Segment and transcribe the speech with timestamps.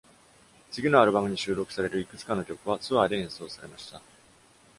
[0.71, 4.01] 次のアルバムに収録されるいくつかの曲はツアーで演奏されました。